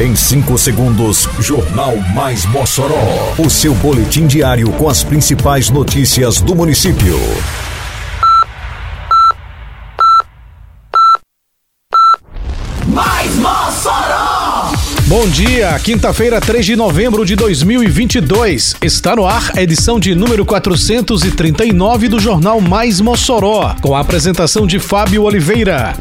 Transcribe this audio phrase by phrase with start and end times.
[0.00, 3.34] Em 5 segundos, Jornal Mais Mossoró.
[3.36, 7.18] O seu boletim diário com as principais notícias do município.
[12.86, 14.70] Mais Mossoró!
[15.08, 18.76] Bom dia, quinta-feira, 3 de novembro de 2022.
[18.80, 24.64] Está no ar a edição de número 439 do Jornal Mais Mossoró, com a apresentação
[24.64, 25.96] de Fábio Oliveira.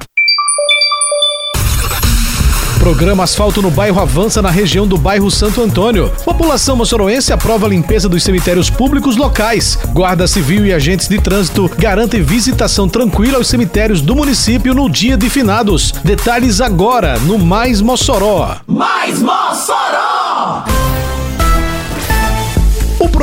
[2.88, 6.10] Programa Asfalto no Bairro avança na região do bairro Santo Antônio.
[6.24, 9.78] População moçoroense aprova a limpeza dos cemitérios públicos locais.
[9.90, 15.18] Guarda Civil e agentes de trânsito garantem visitação tranquila aos cemitérios do município no dia
[15.18, 15.92] de finados.
[16.02, 18.56] Detalhes agora no Mais Mossoró.
[18.66, 20.27] Mais Mossoró!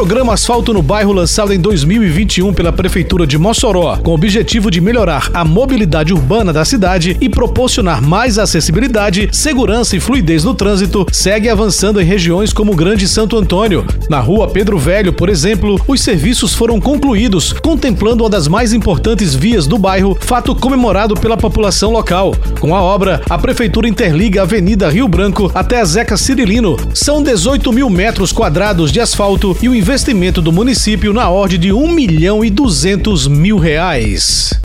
[0.04, 4.78] Programa Asfalto no Bairro, lançado em 2021 pela Prefeitura de Mossoró, com o objetivo de
[4.78, 11.06] melhorar a mobilidade urbana da cidade e proporcionar mais acessibilidade, segurança e fluidez no trânsito,
[11.10, 13.82] segue avançando em regiões como o Grande Santo Antônio.
[14.10, 19.34] Na rua Pedro Velho, por exemplo, os serviços foram concluídos, contemplando uma das mais importantes
[19.34, 22.36] vias do bairro, fato comemorado pela população local.
[22.60, 26.76] Com a obra, a Prefeitura interliga a Avenida Rio Branco até a Zeca Cirilino.
[26.92, 29.93] São 18 mil metros quadrados de asfalto e o investimento
[30.42, 34.63] do município na ordem de 1 milhão e 200 mil reais.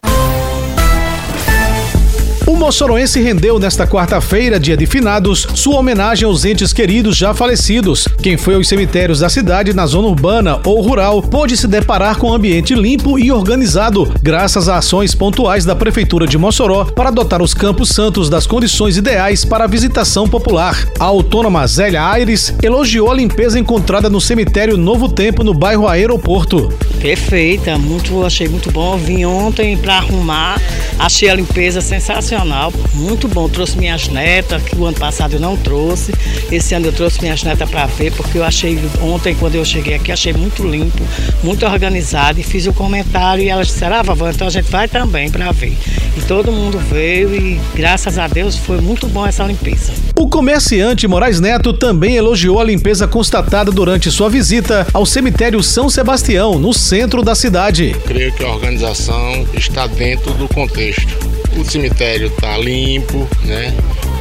[2.59, 8.05] Moçoroense rendeu nesta quarta-feira, dia de finados, sua homenagem aos entes queridos já falecidos.
[8.21, 12.31] Quem foi aos cemitérios da cidade, na zona urbana ou rural, pôde se deparar com
[12.31, 17.41] um ambiente limpo e organizado, graças a ações pontuais da Prefeitura de Mossoró para dotar
[17.41, 20.85] os Campos Santos das condições ideais para a visitação popular.
[20.99, 26.73] A autônoma Zélia Aires elogiou a limpeza encontrada no cemitério Novo Tempo, no bairro Aeroporto.
[26.99, 28.97] Perfeita, muito, achei muito bom.
[28.97, 30.61] Vim ontem para arrumar,
[30.99, 32.48] achei a limpeza sensacional,
[32.93, 33.47] muito bom.
[33.49, 36.13] Trouxe minhas netas, que o ano passado eu não trouxe.
[36.51, 39.95] Esse ano eu trouxe minhas netas para ver, porque eu achei ontem, quando eu cheguei
[39.95, 41.01] aqui, achei muito limpo,
[41.43, 42.39] muito organizado.
[42.39, 45.51] E fiz o comentário e elas disseram: Ah, vovó, então a gente vai também para
[45.51, 45.77] ver.
[46.17, 49.93] E todo mundo veio e graças a Deus foi muito bom essa limpeza.
[50.17, 55.89] O comerciante Moraes Neto também elogiou a limpeza constatada durante sua visita ao cemitério São
[55.89, 57.95] Sebastião, no centro da cidade.
[58.05, 61.38] Creio que a organização está dentro do contexto.
[61.59, 63.75] O cemitério está limpo, né?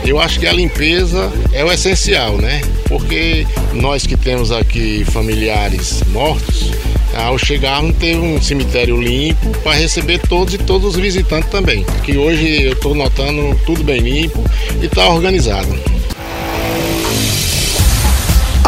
[0.05, 2.61] Eu acho que a limpeza é o essencial, né?
[2.89, 6.73] Porque nós que temos aqui familiares mortos,
[7.15, 11.87] ao chegarmos ter um cemitério limpo para receber todos e todos os visitantes também.
[12.05, 14.43] Que hoje eu estou notando tudo bem limpo
[14.83, 15.98] e está organizado.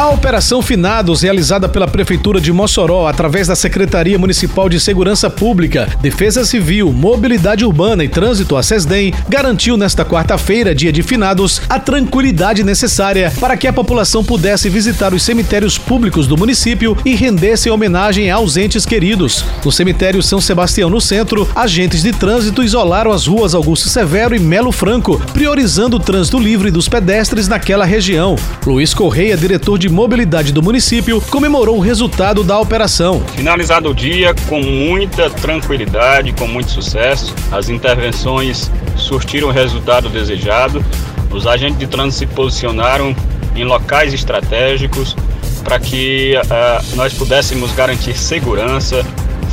[0.01, 5.87] A Operação Finados, realizada pela Prefeitura de Mossoró através da Secretaria Municipal de Segurança Pública,
[6.01, 11.79] Defesa Civil, Mobilidade Urbana e Trânsito, a SESDEM, garantiu nesta quarta-feira, dia de finados, a
[11.79, 17.69] tranquilidade necessária para que a população pudesse visitar os cemitérios públicos do município e rendesse
[17.69, 19.45] homenagem aos entes queridos.
[19.63, 24.39] No cemitério São Sebastião, no centro, agentes de trânsito isolaram as ruas Augusto Severo e
[24.39, 28.35] Melo Franco, priorizando o trânsito livre dos pedestres naquela região.
[28.65, 33.21] Luiz Correia, diretor de Mobilidade do município, comemorou o resultado da operação.
[33.35, 40.85] Finalizado o dia com muita tranquilidade, com muito sucesso, as intervenções surtiram o resultado desejado,
[41.31, 43.15] os agentes de trânsito se posicionaram
[43.57, 45.17] em locais estratégicos
[45.65, 49.05] para que uh, nós pudéssemos garantir segurança,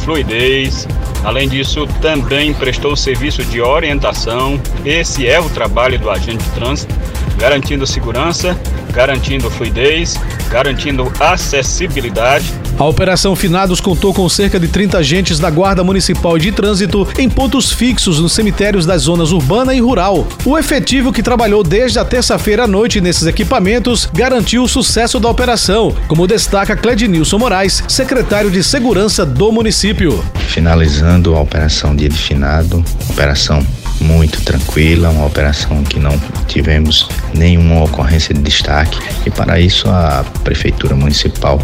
[0.03, 0.87] fluidez.
[1.23, 4.59] Além disso, também prestou serviço de orientação.
[4.85, 6.95] Esse é o trabalho do agente de trânsito,
[7.37, 8.59] garantindo segurança,
[8.91, 12.53] garantindo fluidez, garantindo acessibilidade.
[12.79, 17.27] A Operação Finados contou com cerca de 30 agentes da Guarda Municipal de Trânsito em
[17.27, 20.27] pontos fixos nos cemitérios das zonas urbana e rural.
[20.45, 25.29] O efetivo que trabalhou desde a terça-feira à noite nesses equipamentos garantiu o sucesso da
[25.29, 30.23] operação, como destaca Clednilson Moraes, secretário de Segurança do município.
[30.47, 33.65] Finalizando a Operação Dia de Finado, operação
[33.99, 40.23] muito tranquila, uma operação que não tivemos nenhuma ocorrência de destaque e para isso a
[40.43, 41.59] Prefeitura Municipal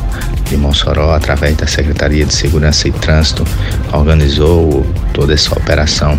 [0.49, 3.43] de Mossoró, através da Secretaria de Segurança e Trânsito,
[3.91, 6.17] organizou toda essa operação,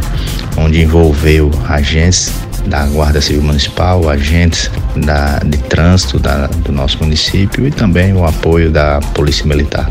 [0.57, 2.33] onde envolveu agentes
[2.67, 8.25] da Guarda Civil Municipal, agentes da, de trânsito da, do nosso município e também o
[8.25, 9.91] apoio da Polícia Militar.